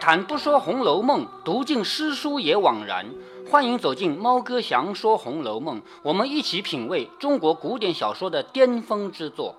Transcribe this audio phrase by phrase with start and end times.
[0.00, 3.06] 谈不说《红楼梦》，读尽诗书也枉然。
[3.50, 9.56] 欢迎走进猫哥祥说《红楼梦》，我们一起品味中国古典小说的巅峰之作。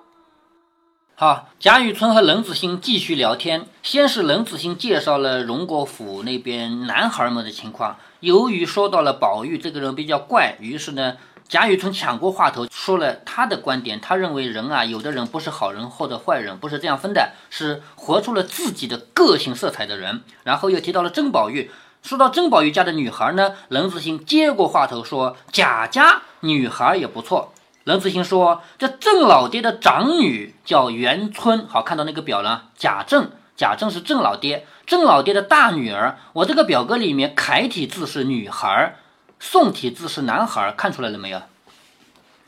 [1.15, 3.67] 好，贾雨村和冷子兴继续聊天。
[3.83, 7.97] 先是冷子兴介绍了荣国府那边男孩们的情况。
[8.21, 11.17] 由于说到了宝玉这个人比较怪，于是呢，
[11.49, 13.99] 贾雨村抢过话头，说了他的观点。
[13.99, 20.21] 他认为人啊，有的人不是好人或者坏人，不是这样分的，是活出了自己的个性色彩的人。
[20.43, 21.71] 然后又提到了甄宝玉。
[22.03, 27.51] 说到甄宝玉家的女孩呢，冷子兴接过话头说：“贾家女孩也不错。”
[27.83, 32.65] 冷子兴说：“这郑老爹的长女叫元春，好看到那个表了。
[32.77, 36.19] 贾政，贾政是郑老爹，郑老爹的大女儿。
[36.33, 38.97] 我这个表格里面楷体字是女孩，
[39.39, 41.41] 宋体字是男孩，看出来了没有？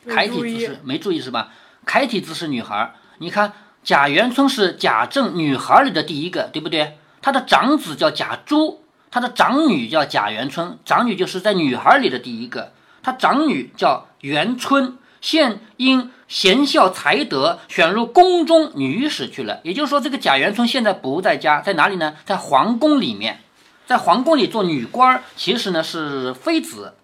[0.07, 1.49] 楷体字是没注意是吧？
[1.85, 2.93] 楷体字是女孩。
[3.19, 6.97] 你看贾元春是贾政女孩里的第一个，对不对？
[7.21, 12.73] 他的长子叫贾珠，他的长女叫贾元春，长女就是在女孩里的第一个。
[13.01, 19.59] 他长女叫元春。”现因贤孝才德，选入宫中女史去了。
[19.61, 22.15] 也就是说，这个贾元春现在不在家，在哪里呢？
[22.25, 23.39] 在皇宫里面，
[23.85, 25.23] 在皇宫里做女官儿。
[25.35, 26.95] 其实呢是妃子。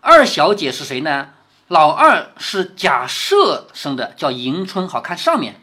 [0.00, 1.28] 二小姐是谁呢？
[1.68, 4.86] 老二是贾赦生的，叫迎春。
[4.86, 5.60] 好看上面，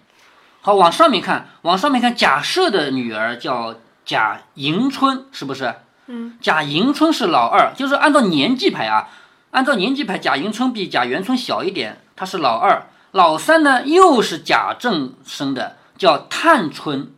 [0.62, 3.76] 好往上面看，往上面看，贾赦的女儿叫
[4.06, 5.76] 贾迎春，是不是？
[6.08, 9.10] 嗯，贾迎春是老二，就是按照年纪排啊。
[9.52, 12.88] 按照年纪排，贾迎春比贾元春小一点，她是老二。
[13.12, 17.12] 老三呢，又是贾政生的，叫探春。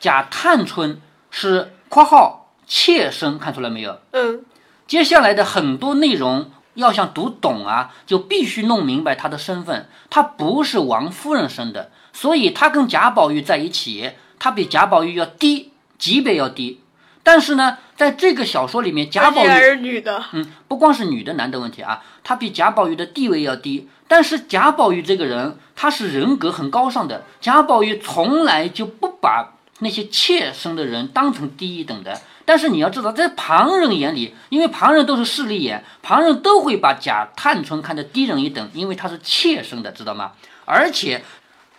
[0.00, 3.98] 贾探春是（括号）妾身，看出来没有？
[4.10, 4.44] 嗯。
[4.86, 9.88] 接下来的很多内容要想读懂啊，就必须弄明白他的身份。
[10.10, 16.82] 他不是王夫人生的，所以他跟贾宝玉在一起，他比贾宝玉要低，级别要低。
[17.22, 23.88] 但是呢，在这个小说里面，贾宝玉是女的，嗯，不光是女的男的问题啊，他比贾宝玉的地位要低。
[24.06, 27.24] 但是贾宝玉这个人，他是人格很高尚的。
[27.40, 32.20] 贾宝玉从来就不把那些妾生的人当成低一等的。
[32.44, 40.32] 但是你要知道，在旁人眼里，因为旁人都是势利眼，旁人都会把贾探春看得低人一等，因为他是妾生的，知道吗？
[40.64, 41.24] 而且，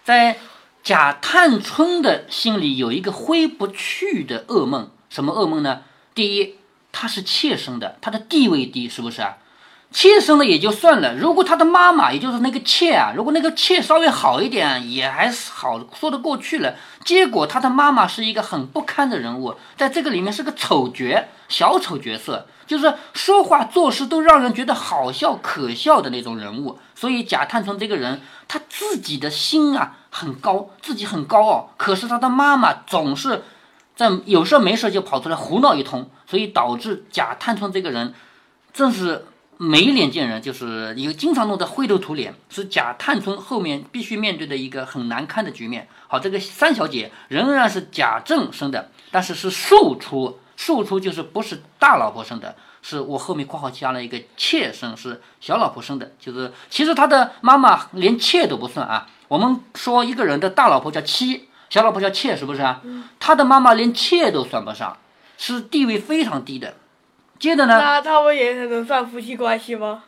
[0.03, 0.37] 在
[0.83, 4.89] 贾探春的心里有一个挥不去的噩梦。
[5.09, 5.83] 什么噩梦呢？
[6.13, 6.55] 第一，
[6.91, 9.37] 他是妾生的，他的地位低，是不是啊？
[9.91, 16.75] 妾生的也就算了，如果他的妈妈，也就是那个妾啊，如果那个妾稍微好一点，也还是好说得过去了。
[17.03, 26.77] 结果他的妈妈是一个很不堪的人物，在这个里面是个丑角，小丑角色，就是说话做事都让人觉得好笑可笑的那种人物。
[26.93, 33.43] 所以贾探春这个人，他自己的心啊很高，自己很高傲，可是他的妈妈总是。
[33.95, 38.13] 在有事没事就跑出来胡闹一通，所以导致贾探春这个人，
[38.71, 39.25] 正是
[39.57, 45.87] 没脸见人，就是一个经常弄得灰头土脸，是贾探春后面必须面对的一个很难堪的局面。
[46.07, 59.07] 好，这个三小姐仍然是贾政生的，但是是庶出，庶出就是不是大老婆生的，是我后面括号加了一个妾生，是小老婆生的，就是其实他的妈妈连妾都不算啊。
[59.27, 61.49] 我们说一个人的大老婆叫妻。
[61.69, 62.81] 小老婆叫妾，是不是啊？
[63.19, 64.97] 他的妈妈连妾都算不上，
[65.37, 66.75] 是地位非常低的。
[67.39, 67.77] 接着呢？
[67.77, 70.03] 那他们也能算夫妻关系吗？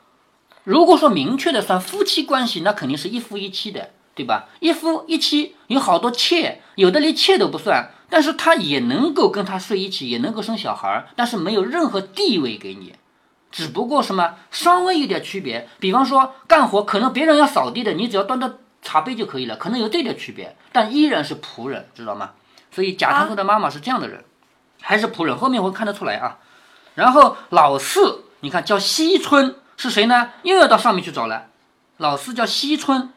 [0.64, 4.50] 如果说明确的算夫妻关系，那肯定是一夫一妻的，对吧？
[4.60, 12.94] 一夫一妻，有好多妾，有的连妾都不算，但是他也能够跟他睡一起，也能够生小孩，但是没有任何地位给你，
[13.52, 15.68] 只不过什么稍微有点区别。
[15.80, 18.60] 比方说干活，可能别人要扫地的，你只要端着。
[18.82, 22.32] 茶杯就可以了，可能有这点区别，但依然是仆人，知道吗？
[22.72, 24.24] 所以贾探春的妈妈是这样的人，
[24.80, 26.40] 还是仆人，后面会看得出来啊。
[26.96, 30.30] 然后老四，你看叫惜春是谁呢？
[30.44, 31.48] 又要到上面去找了。
[31.98, 33.12] 老四叫惜春，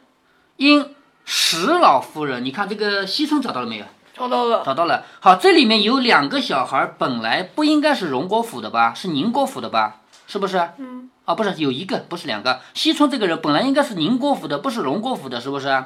[0.56, 3.84] 因史老夫人，你看这个惜春找到了没有？
[4.14, 5.04] 找到了，找到了。
[5.20, 8.92] 好，这里面有两个小孩，本来不应该是荣国府的吧？
[8.94, 10.00] 是宁国府的吧？
[10.26, 10.70] 是不是？
[10.78, 11.10] 嗯。
[11.24, 12.60] 啊，不是有一个，不是两个。
[12.74, 15.84] 惜春这个人本来应该是宁国府的，不是荣国府的，是不是？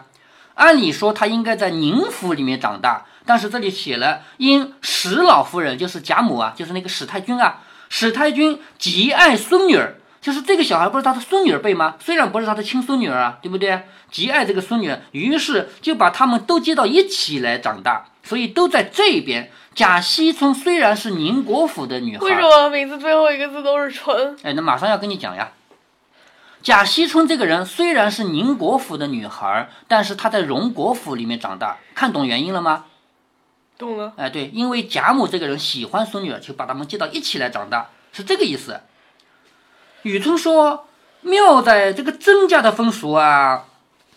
[0.55, 11.97] 按理说他应该在宁府里面长大，但是这里写了因史老夫人，就是贾母啊，就是那个史太君啊，史太君极爱孙女儿，就是这个小孩不是他的孙女儿辈吗？
[12.01, 13.83] 虽然不是他的亲孙女儿啊，对不对？
[14.11, 19.51] 极爱这个孙女儿，于是就把他们都接到一起来长大，所以都在这边。
[19.75, 24.35] 贾惜春虽然是宁国府的女孩，为什么名字最后一个字都是春？
[24.43, 25.53] 哎，那马上要跟你讲呀。
[26.63, 32.87] 贾惜春这个人虽然是宁国府的女孩，但是她在荣国府里面长大，看懂原因了吗？
[33.79, 34.13] 懂了。
[34.17, 38.81] 哎，对，因为贾母这个人喜欢孙女儿，就把他们接到一起来长大，是这个意思。
[40.03, 40.87] 雨村说，
[41.23, 43.65] 妙在这个曾家的风俗啊，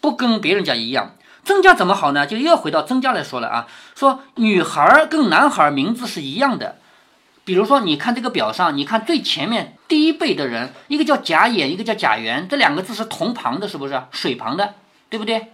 [0.02, 1.16] 不跟别人家一样。
[1.44, 2.28] 曾家怎么好呢？
[2.28, 6.78] 就又要回到曾家来说了啊，说女孩儿跟男孩儿名字是一样的。
[7.44, 14.00] 比如说，你看这个表上，你看最前面第一辈的人，一个叫贾演，一个叫贾元，这两个字是同旁的，是不是？
[14.12, 14.76] 水旁的，
[15.10, 15.48] 对不对？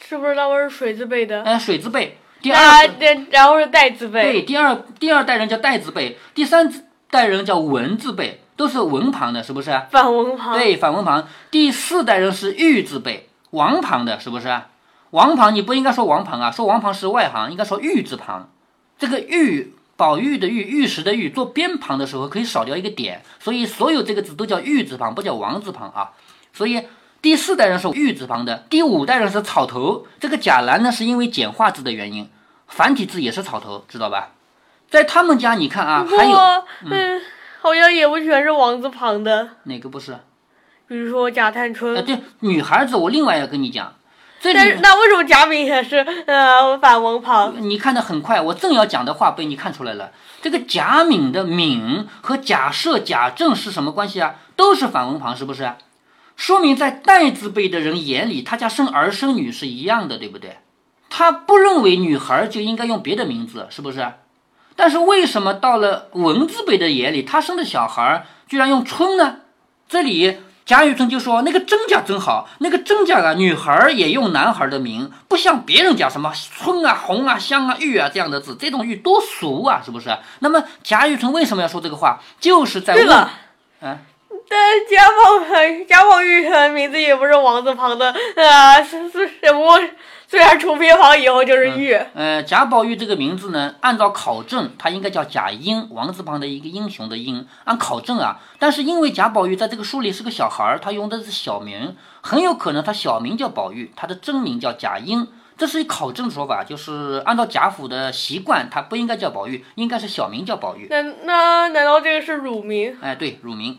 [0.00, 1.42] 是不是那我是水字辈的？
[1.42, 2.16] 哎，水字辈。
[2.44, 4.22] 第二代然后是代字辈。
[4.22, 6.70] 对，第二第二代人叫代字辈，第三
[7.10, 9.70] 代人叫文字辈，都是文旁的，是不是？
[9.90, 10.52] 反文旁。
[10.52, 11.26] 对，反文旁。
[11.50, 14.60] 第四代人是玉字辈，王旁的，是不是？
[15.12, 18.50] 王旁你不应该说王旁啊，说王旁是外行，应该说玉字旁。
[18.98, 26.10] 这个玉，宝玉的玉，玉石的玉，做边旁的时候可以少掉一个点，所以所有这个字都叫玉字旁，不叫王字旁啊。
[26.52, 26.82] 所以
[27.24, 30.06] 第四代人是玉字旁的，第五代人是草头。
[30.20, 32.28] 这个贾兰呢，是因为简化字的原因，
[32.68, 34.32] 繁体字也是草头，知道吧？
[34.90, 36.36] 在他们家你看啊，还有
[36.84, 37.22] 嗯，
[37.62, 40.18] 好像也不全是王字旁的，哪个不是？
[40.86, 42.02] 比如说贾探啊，呃。
[42.02, 43.94] 对，女孩子我另外要跟你讲，
[44.38, 47.54] 这但那为什么贾敏也是呃反文旁？
[47.58, 50.12] 你看的很快，我正要讲的话被你看出来了。
[50.42, 54.34] 这个贾敏的敏和假设、贾政是什么关系啊？
[54.54, 55.72] 都是反文旁，是不是？
[56.36, 60.58] 说明在代字辈的人眼里，他家生儿生女是一样的，对不对？
[61.08, 64.12] 他不认为女孩就应该用别的名字，是不是？
[64.76, 69.36] 但是为什么到了文字辈的眼里，他生的小孩居然用春呢？
[69.88, 80.18] 这里贾雨村就说：“那个甄家真好，那个甄家啊，女孩儿也用男孩儿的名，不像别人家什么春啊、红啊、香啊、玉啊这样的字，这种玉多俗啊，是不是？
[80.40, 82.18] 那么贾雨村为什么要说这个话？
[82.40, 83.28] 就是在问，
[84.48, 84.58] 但
[84.88, 89.80] 贾宝玉贾宝玉的名字也不是王字旁的呃，是是只不过
[90.26, 91.92] 虽然出偏旁以后就是玉。
[92.14, 97.46] 呃，贾宝玉这个名字呢，按照考证，他应该叫贾英，王字旁的一个英雄的英。
[97.64, 105.28] 按考证啊，但是因为贾宝玉在这个书里是个小孩儿，他用的是小名，很有可能他小名叫宝玉，他的真名叫贾英。
[105.56, 110.88] 这是一考证说法，就是按照贾府的习惯，他不应该叫宝玉，应该是小名叫宝玉。
[110.90, 112.96] 那那难道这个是乳名？
[113.00, 113.78] 哎，对，乳名。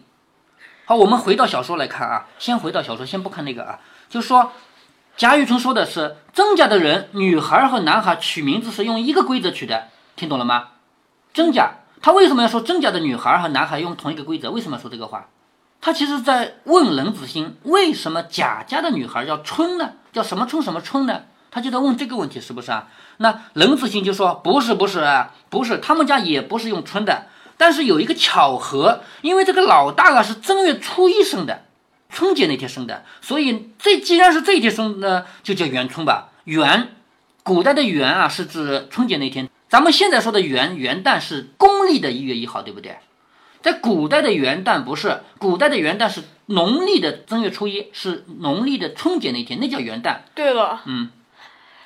[0.87, 4.51] 好，我们回到小说来看啊，先回到小说，先不看那个啊，就说，
[5.17, 10.67] 贾雨村说的是曾家的人，女孩和男孩取名字是用一个规则取的，听懂了吗？
[11.33, 11.71] 曾家，
[12.03, 14.51] 他为什么要说曾家的女孩和男孩用同一个规则？
[14.51, 15.25] 为什么要说这个话？
[15.81, 19.93] 他其实在问冷子兴，为什么贾家的女孩叫春呢？
[20.13, 21.23] 叫什么春什么春呢？
[21.49, 22.89] 他就在问这个问题，是不是啊？
[23.17, 27.25] 那冷子兴就说不是，不是，不是，他们家也不是用春的。
[27.57, 31.65] 但是有一个巧合，因为这个老大啊是正月初一生的，
[32.09, 36.29] 春节那天生的，所以这既然是这一天生的，就叫元春吧。
[36.45, 36.95] 元，
[37.43, 42.97] 古代的元啊是指春节那天，咱们现在说的元元旦是公历的一月一号，对不对？
[43.61, 51.09] 在古代的元旦不是，古代的元旦是农历的正月初一，是农历的春节那天，那叫元旦，对了，嗯，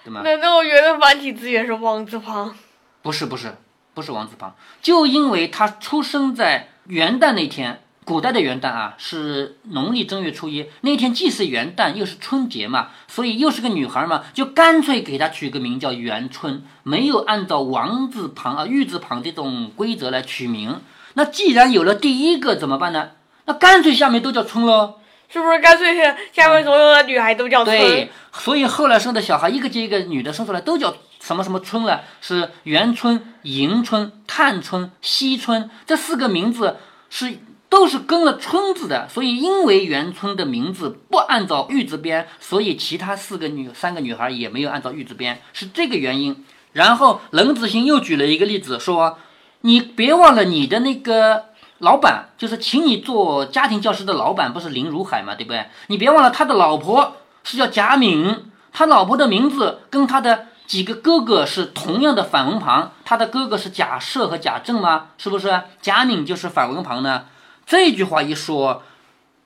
[0.04, 0.22] 对吗？
[0.24, 2.54] 难道我觉得繁体字也是王字旁。
[3.02, 3.56] 不是不是
[4.00, 20.80] 不是王字旁，就因为他出生在元旦那天，古代的元旦啊是农历正月初一那天，既是元旦又是春节嘛，所以又是个女孩嘛，就干脆给她取个名叫元春，没有按照王字旁啊玉字旁这种规则来取名。
[21.16, 23.10] 那既然有了第一个怎么办呢？
[23.44, 24.94] 那干脆下面都叫春喽。
[25.32, 27.78] 是不是干脆是下面所有的女孩都叫春？
[27.78, 36.78] 对，所以后来生的小孩一个接一个女的生出来都叫什么什么村了，是元春、迎春、探春、惜春这四个名字
[37.10, 46.46] 是都是跟了村字的，所以因为元春的名字不按照玉字边，所以其他四个女三个女孩也没有按照玉字边，是这个原因。
[46.74, 49.18] 然后冷子兴又举了一个例子说，
[49.62, 51.46] 你别忘了你的那个。
[51.82, 55.66] 老板就是请你做家庭教师的老板，不是林如海嘛，对不对？
[55.88, 65.08] 你别忘了他的老婆是叫贾敏，他老婆的名字跟他的几个哥哥是同样的反文旁，他的哥哥是贾赦和贾政吗？
[65.18, 65.64] 是不是？
[65.82, 67.26] 贾敏就是反文旁呢？
[67.66, 68.84] 这句话一说，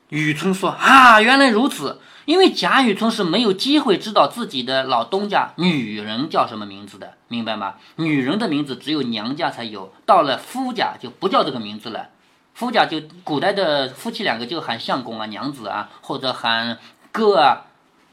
[0.09, 2.01] 雨村说啊，原来如此。
[2.25, 7.75] 因为贾雨村是没有机会知道自己的老东家女人叫什么名字的，明白吗？
[7.95, 12.09] 女人的名字只有娘家才有，到了夫家就不叫这个名字了。
[12.53, 16.77] 夫家就古代的夫妻两个就喊相公啊、娘子啊，或者喊
[17.13, 17.61] 哥啊、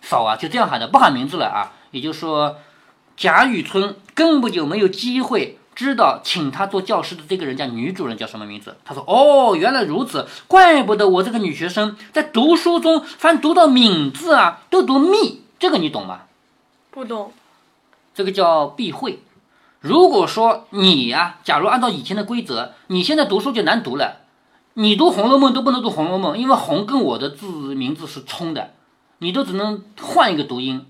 [0.01, 1.73] 嫂啊，就这样喊的，不喊名字了啊。
[1.91, 2.57] 也就是说，
[3.21, 8.79] 贾雨村根本就没有机会知道请他做教师的这个人家女主人叫什么名字。
[8.83, 16.23] 他说：“哦，原来如此，怪不得我这个女学生在读书中，凡读到敏字啊，都读密，这个你懂吗？
[16.91, 17.35] 不懂。
[18.15, 19.23] 这个叫避讳。
[19.81, 24.23] 如果说你呀、假如按照以前的规则，你现在读书就难读了，
[24.73, 28.71] 你读《红楼梦》都不能读《红楼梦》，因为“红”跟我的字名字是冲的，
[29.19, 30.87] 你都只能换一个读音。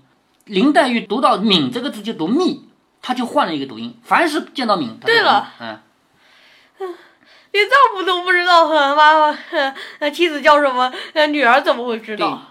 [0.51, 2.67] 林黛玉读到“敏”这个字就读“密”，
[3.01, 3.97] 她就换了一个读音。
[4.03, 5.79] 凡是见到“敏”，对了，嗯，
[7.51, 9.37] 连丈夫都不知道，呃妈妈，
[9.99, 12.41] 呃妻子叫什么，呃女儿怎么会知道？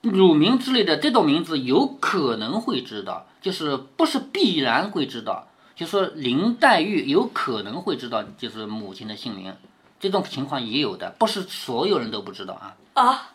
[0.00, 5.48] 乳名之类的这种名字有可能会知道，就是不是必然会知道。
[5.76, 9.54] 就说林黛玉有可能会知道，就是母亲的姓名，
[9.98, 12.76] 这种情况也有的，不是所有人都不知道啊。
[12.94, 13.32] 啊，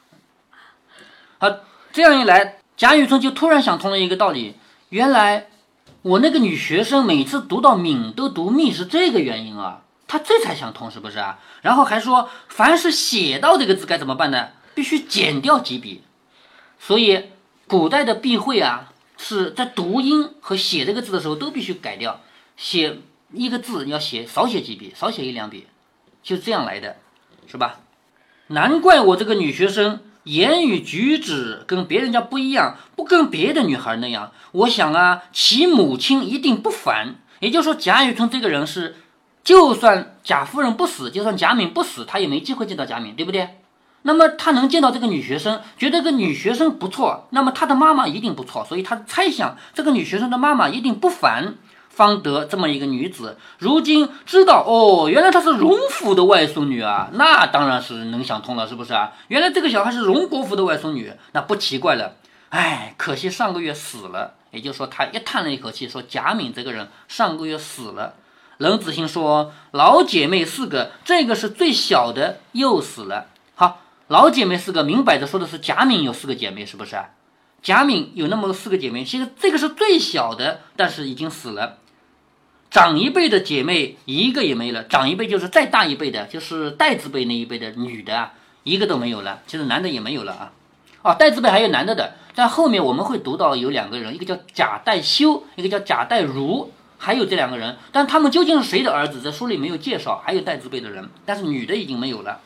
[1.38, 1.52] 好，
[1.92, 4.56] 这样一来，贾雨村就突然想通了一个道理：
[4.90, 5.48] 原来
[6.02, 9.82] 我那个女学生每次读到“敏”都读“密”是这个原因啊。
[10.08, 11.40] 他这才想通，是不是啊？
[11.62, 14.50] 然后还说，凡是写到这个字该怎么办呢？
[14.76, 16.04] 必须减掉几笔。
[16.78, 17.32] 所以
[17.66, 22.22] 古代的避讳啊，是在读音和写这个字的时候都必须改掉，
[22.56, 23.00] 写
[23.32, 25.66] 一个字要写少写几笔，少写一两笔，
[26.22, 26.98] 就这样来的，
[27.48, 27.80] 是吧？
[28.48, 34.32] 难怪我这个女学生言语举止跟别人家不一样，不跟别的女孩那样。
[34.52, 37.16] 我想啊，其母亲一定不凡。
[37.40, 38.96] 也就是说，贾雨村这个人是，
[39.44, 43.60] 就算贾夫人不死，就算贾敏不死，他也没机会见到贾敏，对不对？
[44.04, 51.56] 那么他能见到这个女学生，觉得这个女学生不错，那么他的妈妈一定不错，所以他猜想这个女学生的妈妈一定不凡，
[51.96, 53.38] 方得这么一个女子。
[53.58, 59.14] 如今知道哦，原来她是荣府的外孙女啊，那当然是能想通了，是不是啊？
[59.30, 62.16] 原来这个小孩是荣国府的外孙女，那不奇怪了。
[62.50, 68.14] 哎，可惜上个月死了，也就是说，他一叹了一口气，说贾敏这个人上个月死了。
[68.58, 73.28] 冷子兴说，老姐妹四个，这个是最小的，又死了。
[73.56, 73.82] 好。
[74.08, 76.96] 老姐妹四个，明摆着说的是贾敏有四个姐妹，是不是？
[77.64, 81.80] 贾敏有那么四个姐妹，其实这个是最小的，但是已经死了。
[82.76, 89.40] 长一辈的姐妹一个也没了，长一辈就是再大一辈的，就是代字辈那一辈的女的啊，一个都没有了。
[89.48, 90.52] 其实男的也没有了啊。
[91.02, 100.22] 哦，代字辈还有男的的，在后面我们会读到有两个人，一个叫贾代修，一个叫贾代儒，还有这两个人，但他们究竟是谁的儿子，在书里没有介绍。
[100.26, 102.42] 还有代字辈的人，但是女的已经没有了。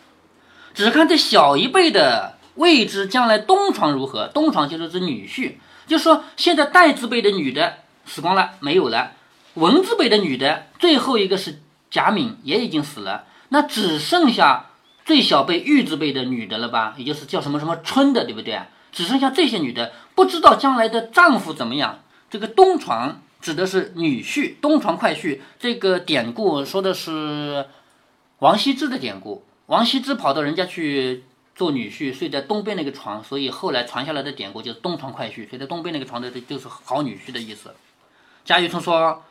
[0.75, 4.27] 只看这小一辈的，未知将来东床如何。
[4.27, 5.53] 东床就是指女婿，
[5.87, 9.13] 就是说现在代字辈的女的死光了，没有了；
[9.55, 13.25] 文字辈的女的，最后一个是贾敏，也已经死了。
[13.49, 14.67] 那只剩下
[15.05, 16.93] 最小辈玉字辈的女的了吧？
[16.97, 18.61] 也就是叫什么什么春的，对不对？
[18.91, 21.99] 只剩下这些女的，不知道将来的丈夫怎么样。
[22.29, 25.39] 这个东床指的是女婿，东床快婿。
[25.59, 27.67] 这个典故说的是
[28.39, 29.43] 王羲之的典故。
[29.65, 31.23] 王羲之跑到人家去
[31.55, 37.73] 做女婿，睡在东边那个床，所以后来传下来的典故就是东床快婿，睡在东边那个床的就是好女婿的意思。
[38.45, 39.23] 贾雨村说：“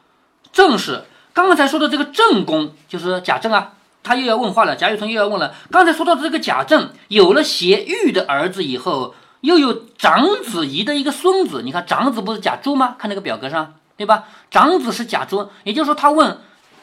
[0.52, 5.54] 正是刚才说的这个正宫，就是贾政啊。”他又要问话了，贾雨村又要问了。
[5.70, 11.62] 刚才说到的这个贾政有了协玉的儿子以后，又有长子仪的一个孙子。
[11.62, 12.96] 你看长子不是贾珠吗？
[12.98, 14.24] 看那个表格上，对吧？
[14.50, 16.38] 长子是贾珠，也就是说他问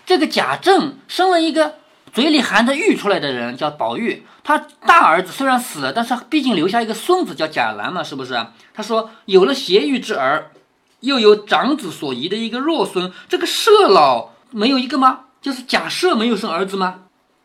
[0.05, 1.75] 这个贾政生了一个。
[2.13, 8.41] 嘴里含着玉出来的人叫宝玉，他大儿子虽然死了，但是毕竟留下一个孙子叫贾兰嘛，是不是？
[8.73, 10.51] 他说有了协玉之儿，
[11.05, 15.21] 又有长子所遗的一个弱孙，这个舍老没有一个吗？
[15.41, 17.01] 就是假设没有生儿子吗？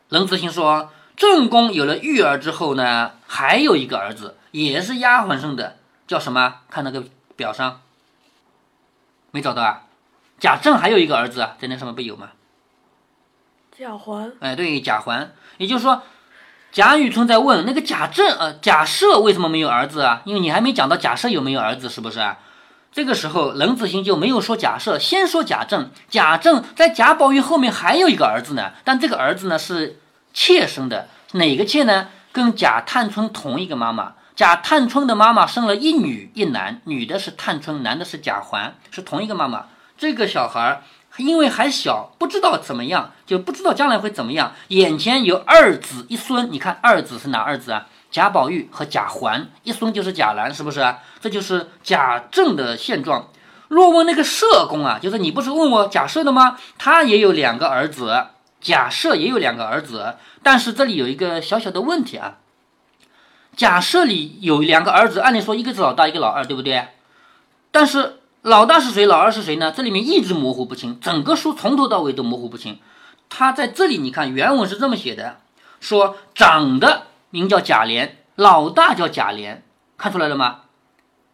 [0.09, 5.77] 冷子兴说，正宫有了玉儿之后呢，还有一个儿子，也是丫鬟生的，
[6.07, 6.55] 叫什么？
[6.69, 7.03] 看那个
[7.35, 7.81] 表上，
[9.31, 9.83] 没找到啊？
[10.39, 12.29] 贾政还有一个儿子啊，在那上面不有吗？
[13.77, 16.01] 贾环，哎，对，贾环，也就是说，
[16.71, 20.21] 贾雨村在问那个贾政，呃，贾赦为什么没有儿子啊？
[20.25, 22.39] 因为你还没讲到贾赦有没有儿子，是不是啊？
[22.91, 25.89] 这个时候，冷子兴就没有说假设，先说贾政。
[26.09, 29.99] 贾政在贾宝玉后面还有一个儿子呢，但这个儿子呢是
[30.33, 32.09] 妾生的，哪个妾呢？
[32.31, 34.13] 跟贾探春同一个妈妈。
[34.35, 39.65] 贾探春的妈妈生了一女一男，女的是探春，男的是贾环，是同一个妈妈。
[39.97, 40.81] 这个小孩。
[41.17, 44.53] 因为还小，不知道怎么样，就不知道将来会怎么样。
[44.69, 47.85] 眼前有二子一孙，你看二子是哪二子啊？
[48.11, 50.95] 贾宝玉和贾环，一孙就是贾兰，是不是？
[51.19, 53.29] 这就是贾政的现状。
[53.69, 56.57] 若问那个社公啊，就是你不是问我贾赦的吗？
[56.77, 58.27] 他也有两个儿子，
[58.59, 62.37] 贾赦也有两个儿子，但是这里有一个小小的问题啊。
[63.55, 66.89] 贾赦里有两个儿子，按理说一个是老大，一个老二，对不对？
[67.71, 68.17] 但是。
[68.43, 69.05] 老大是谁？
[69.05, 69.71] 老二是谁呢？
[69.71, 72.79] 这里面一直模糊不清，整个书从头到尾都模糊不清。
[73.29, 75.37] 他在这里，你看原文是这么写的：
[75.79, 79.57] 说长得名叫贾琏，老大叫贾琏，
[79.97, 80.59] 看出来了吗？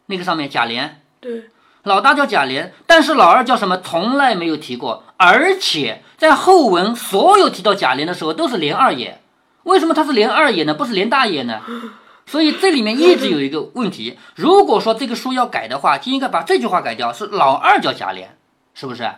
[0.06, 0.88] 那个上面贾琏，
[1.20, 1.50] 对，
[1.82, 3.78] 老大叫贾琏，但是老二叫什么？
[3.78, 9.20] 从来没有提过，而且在后文所有提到贾琏的时候都是琏二爷。
[9.64, 10.72] 为什么他是琏二爷呢？
[10.72, 11.60] 不是琏大爷呢？
[12.24, 14.18] 所以这里面一直有一个问题。
[14.34, 18.26] 如果说这个书要改的话，就应该把这句话改掉，是老二叫贾琏，
[18.74, 19.10] 是不是？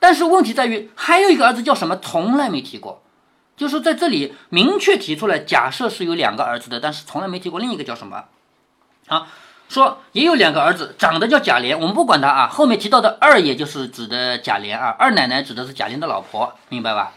[0.00, 1.96] 但是问题在于还有一个儿子叫什么？
[1.96, 3.02] 从来没提过，
[3.58, 8.24] 就是在这里明确提出来，假设是有两个儿子的，但是从来没提过另一个叫什么。
[9.08, 9.26] 啊，
[9.68, 12.48] 说也有两个儿子，长得叫贾琏，我们不管他啊。
[12.48, 17.12] 后面提到的二爷就是指的贾琏啊，二奶奶指的是贾琏的老婆，明白吧？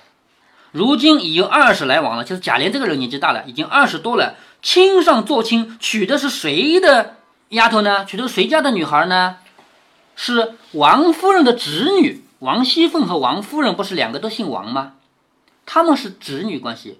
[0.71, 4.35] 如今已有二十来往了，就是贾琏这个人年纪大了，已经二十多了。
[4.63, 7.17] 亲上做亲，娶的是谁的
[7.49, 8.03] 丫头呢？
[8.05, 9.37] 娶的是谁家的女孩呢？
[10.15, 12.23] 是王夫人的侄女。
[12.39, 14.93] 王熙凤和王夫人不是两个都姓王吗？
[15.73, 16.99] 他们是子女关系。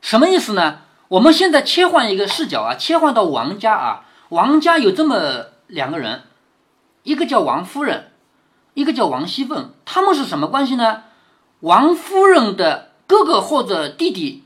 [0.00, 0.80] 什么意思呢？
[1.06, 6.24] 我们现在切换一个视角啊，切换到王家啊，王家有这么两个人，
[7.04, 8.10] 一个叫王夫人，
[8.74, 11.04] 一个叫王熙凤，他们是什么关系呢？
[11.60, 14.42] 王夫人的哥哥或者弟弟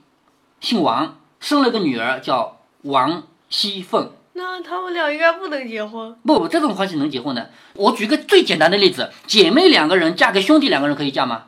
[0.61, 4.13] 姓王，生了个女儿叫王熙凤。
[4.35, 6.15] 那他们俩应该不能结婚。
[6.27, 7.51] 不，这种关系能结婚的。
[7.73, 11.45] 我举个最简单的例子：姐妹两个人嫁给兄弟两个人可以嫁吗？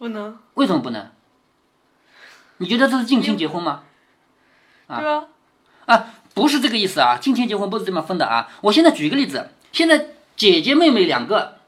[0.00, 0.38] 不能。
[0.54, 1.10] 为什么不能？
[2.56, 3.82] 你觉得这是近亲结婚吗？
[4.88, 5.24] 对啊。
[5.84, 7.18] 啊，不是这个意思啊！
[7.20, 8.48] 近亲结婚不是这么分的啊！
[8.62, 11.58] 我现在举一个例子：现在姐姐妹妹两个，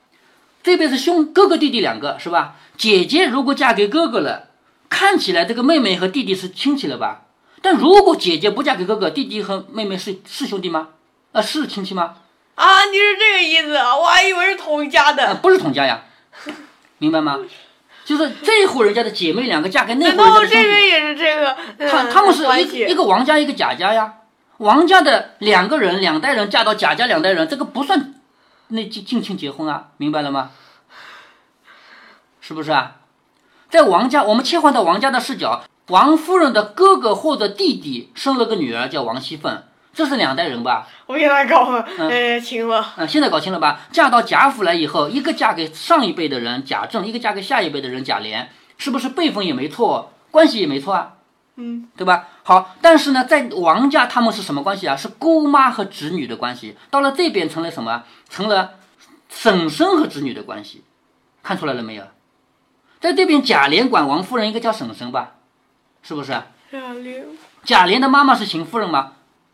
[0.63, 2.57] 这边是兄哥哥弟弟两个，是吧？
[2.79, 4.49] 姐姐如果嫁给哥哥了，
[4.89, 7.27] 看起来这个妹妹和弟弟是亲戚了吧？
[7.61, 10.89] 但如果姐姐不嫁给哥哥，弟弟和妹妹是是兄弟吗？
[11.33, 12.17] 啊，是亲戚吗？
[12.55, 13.95] 啊，你是这个意思啊？
[13.95, 15.35] 我还以为是同家的。
[15.37, 16.05] 不是同家呀，
[16.97, 17.39] 明白吗？
[18.05, 20.55] 就是这户人家的姐妹两个嫁给那户人家的兄弟。
[20.55, 21.57] 这边也是这个。
[21.91, 24.15] 他他们是一一个王家一个贾家呀。
[24.59, 28.15] 王家的两个人两代人嫁到贾家两代人，这个不算
[28.69, 30.51] 那近近亲结婚啊，明白了吗？
[32.41, 32.97] 是不是啊？
[33.71, 35.65] 在王家，我们切换到王家的视角。
[35.89, 39.63] 王夫人的哥哥或者弟弟生了个女儿叫王熙凤，
[39.95, 40.89] 这是两代人吧？
[41.07, 42.95] 我给他搞呃清了。
[42.97, 43.81] 嗯，现在搞清了吧？
[43.93, 48.47] 嫁到贾府来以后，一个嫁给上一辈的人贾政，一个嫁给下一辈的人贾琏，
[48.79, 51.15] 是不是辈分也没错，关系也没错啊？
[51.57, 52.29] 嗯，对吧？
[52.43, 54.97] 好，但是呢，在王家他们是什么关系啊？
[54.97, 56.77] 是姑妈和侄女的关系。
[56.91, 58.05] 到了这边成了什么？
[58.31, 58.73] 成了
[59.29, 60.83] 婶婶和侄女的关系。
[61.43, 62.05] 看出来了没有？
[62.99, 65.33] 在这边贾琏管王夫人，应该叫婶婶吧？
[66.03, 66.33] 是不是？
[66.71, 67.25] 贾琏，
[67.65, 69.13] 贾琏的妈妈是邢夫人吗？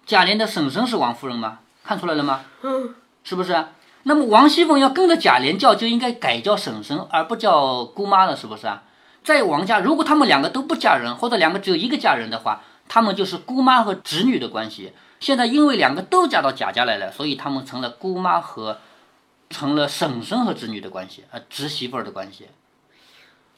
[0.08, 1.58] 贾琏的婶婶是王夫人吗？
[1.84, 2.40] 看出来了吗？
[2.62, 3.66] 嗯，是不是？
[4.04, 8.84] 那么王熙凤要跟着贾琏叫，就应该改叫婶婶，而不叫姑妈了，是不是啊？
[9.22, 14.94] 在王家，如果他们两个都不嫁人，或者两个只有一个嫁人的话，他们就是姑妈和侄女的关系。
[15.20, 18.78] 现在因为两个都嫁到贾家来了，所以他们成了姑妈和
[19.50, 22.46] 成了婶婶和侄女的关系，啊，侄媳妇儿的关系。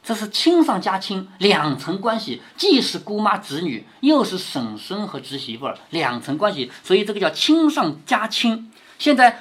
[0.02, 8.72] 这是亲上加亲，两层关系，既是姑妈侄女，又是婶婶和侄媳妇儿，两层关系，所以这个叫亲上加亲。
[8.98, 9.40] 现在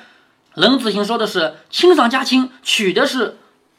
[0.55, 3.37] 冷子兴说的是亲上加亲，娶的是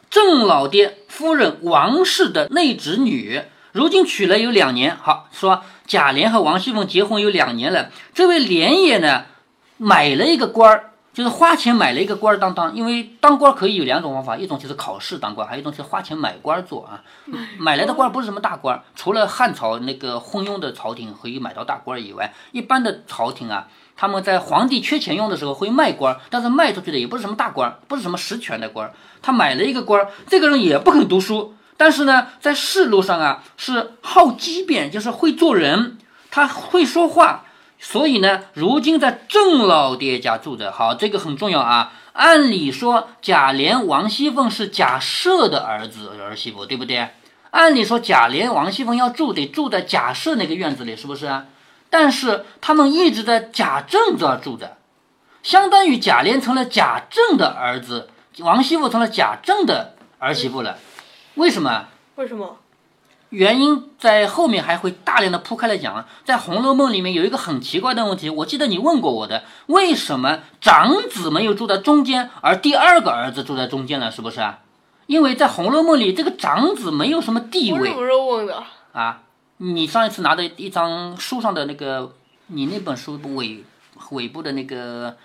[0.09, 4.97] 郑老爹夫人王氏的内侄女，如今娶了有两年。
[4.97, 9.27] 好，说贾琏和王熙凤结婚有两年了，这位莲爷呢，
[9.77, 10.90] 买了一个官儿。
[11.13, 17.03] 就是花钱买了一个官儿当当，因为当官可以有两种方法，一种就是考试当官，还有一种是花钱买官做啊。
[17.59, 28.93] 买来的官不是什么大官，除了汉朝那个昏庸的朝廷可以买到大官以外，一般的朝廷啊，他们在皇帝缺钱用的时候会卖官，但是卖出去的也不是什么大官，不是什么实权的官。
[29.21, 35.99] 他买了一个官，这个人也不肯读书，但是呢，在仕路上啊是好机变，就是会做人，
[36.31, 37.47] 他会说话。
[37.81, 41.95] 所以呢，如今在郑老爹家住的好，这个很重要啊。
[42.13, 47.09] 按理说，贾琏、王熙凤是贾赦的儿子儿媳妇，对不对？
[47.51, 51.47] 按理说，贾琏、王熙凤要住，得住在贾赦那个院子里，是不是？
[51.89, 54.77] 但是他们一直在贾政这儿住着，
[55.43, 60.79] 相当于贾琏成了贾政的儿子，王熙凤成了贾政的儿媳妇了。
[61.35, 61.87] 为什么？
[62.17, 62.59] 为什么？
[63.31, 66.05] 原因在后面还会大量的铺开来讲。
[66.25, 74.11] 在《红楼梦》里面有一个很奇怪的问题，我记得你问过我的，为什么长子没有住在中间，而第二个儿子住在中间了？
[74.11, 74.59] 是不是啊？
[75.07, 77.89] 因为在《红楼梦》里，这个长子没有什么地位。
[77.89, 78.63] 什么时候问的？
[78.93, 79.23] 啊，
[79.59, 82.13] 你上一次拿的一张书上的那个，
[82.49, 83.65] 你那本书尾
[84.11, 85.17] 尾部的那个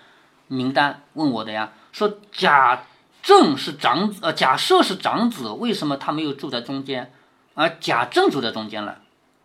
[0.48, 2.84] 名单问我的呀，说贾
[3.22, 7.12] 政是长子，呃，贾赦是长子，为什么他没有住在中间？
[7.56, 8.98] 而贾政走在中间了，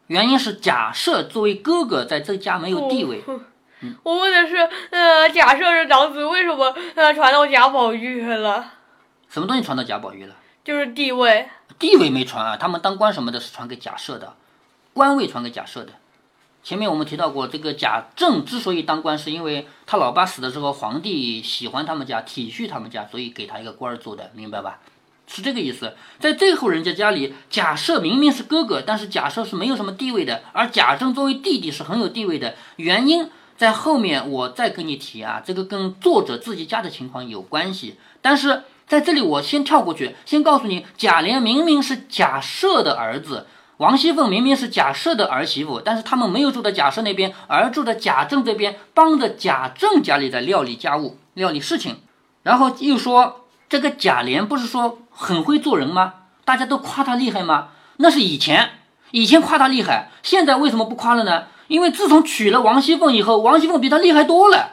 [0.08, 3.24] 原因是贾赦作为哥哥在这家没有地位，
[4.04, 4.58] 我问的是，
[4.92, 8.74] 呃，贾赦是长子为什么呃传到贾宝玉了？
[9.30, 10.36] 什么东西传到贾宝玉了？
[10.62, 11.48] 就是地位。
[11.80, 14.36] 地位没传啊，他们当官什么的是传给贾赦的，
[14.94, 15.94] 官位传给贾赦的。
[16.62, 24.80] 前面我们提到过，这个贾政之所以当官，是因为他老爸死的时候，皇帝喜欢他们家，体恤他们家，所以给他一个官儿做的，明白吧？
[25.32, 25.96] 是这个意思。
[26.20, 32.56] 在这户人家家里，贾赦明明是哥哥，但是贾赦是没有什么地位的，而贾政作为弟弟是很有地位的。
[32.76, 37.96] 原因在后面我再跟你提啊，这个跟作者自己家的情况有关系。
[38.22, 43.48] 但是在这里我先跳过去，先告诉你，贾琏明明是贾赦的儿子。
[43.78, 51.98] 王熙凤明明是贾赦的儿媳妇，但是他们没有住在贾赦那边，而住在贾政这边，帮着贾政家里在料理家务、料理事情。
[52.44, 56.14] 然后又说这个贾琏不是说很会做人吗？
[56.44, 57.68] 大家都夸他厉害吗？
[57.98, 58.72] 那是以前，
[59.12, 61.44] 以前夸他厉害，现在为什么不夸了呢？
[61.68, 64.72] 因为自从娶了王熙凤以后，王熙凤比他厉害多了。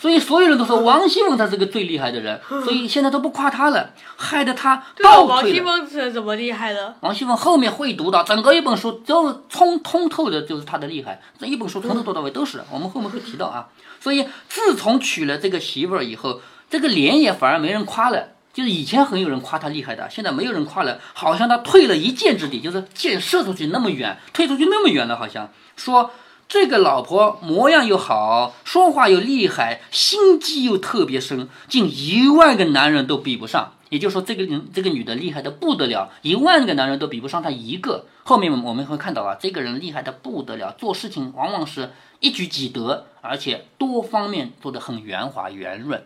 [0.00, 5.34] 所以所有人都说 王熙凤她是个最厉害的人，所以现在都不夸她了，害得她 倒退了。
[5.34, 6.94] 王熙凤是怎么厉害的？
[7.00, 11.20] 王熙凤后面会读到整个一本书都通通透的，就是她的厉害。
[11.36, 13.66] 这一本书从头到尾都是，我们后面会提到啊。
[13.98, 18.28] 所以自从娶了这个媳妇儿以后，这个脸也反而没人夸了。
[18.58, 26.10] 就是以前很有人夸他厉害的，现在没有人夸了，好像他退了一箭之地，就是箭射出去那么远，退出去那么远了，好像说。
[26.48, 33.74] 这个老婆模样又好，说话又厉害，心机又特别深，近一万个男人都比不上。
[33.90, 38.06] 也就是说，这个人这个女的厉害的不得了，一万个男人都比不上她一个。
[38.24, 46.02] 后面我们会看到啊，这个人厉害的不得了，做事情往往是一举几得，而且多方面做得很圆滑圆润。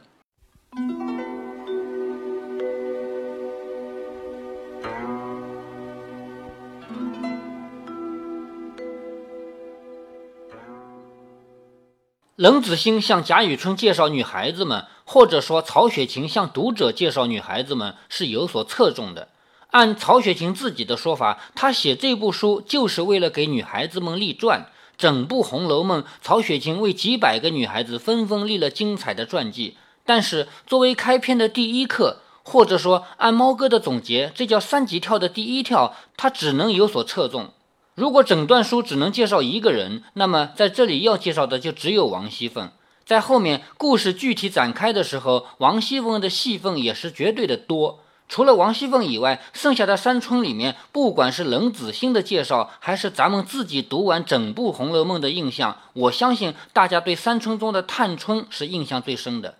[12.42, 19.28] 冷子兴向贾雨村介绍女孩子们，或者说曹雪芹向读者介绍女孩子们是有所侧重的。
[19.70, 24.66] 按曹雪芹自己的说法，他写这部书就是为了给女孩子们立传。
[24.98, 29.76] 整部《红楼梦》，曹雪芹为几百个女孩子纷纷立了精彩的传记。
[30.04, 37.52] 但是作为开篇的第一课，或者说按猫哥的总结，这叫三级跳的第一跳，他只能有所侧重。
[37.94, 42.70] 如果整段书只能介绍一个人，那么在这里要介绍的就只有王熙凤。
[43.04, 48.00] 在后面故事具体展开的时候，王熙凤的戏份也是绝对的多。
[48.28, 59.56] 除了王熙凤以外，剩下的三春里面，不管是冷子兴的介绍，还是咱们自己读完整部《红楼梦》的印象，我相信大家对三春中的探春是印象最深的。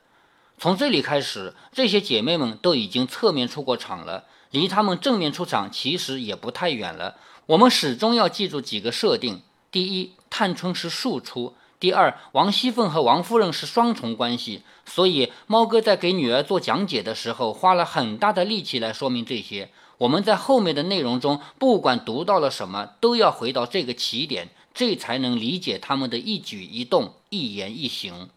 [0.57, 7.17] 从这里开始，这些姐妹们都已经侧面出过场了，离她们正面出场其实也不太远了。
[7.47, 14.63] 我们始终要记住几个设定：第一，探春是庶出；第二，王熙凤和王夫人是双重关系。
[14.85, 19.71] 所以，猫哥在给女儿做讲解的时候，花了很大的力气来说明这些。
[19.99, 28.29] 我们在后面的内容中，不管读到了什么，都要回到这个起点，这才能理解他们的一举一动、一言一行。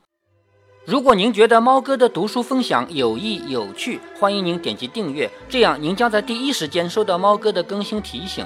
[0.84, 8.46] 如果您觉得猫哥的读书分享有益有趣，欢迎您点击订阅，这样您将在第一时间收到猫哥的更新提醒。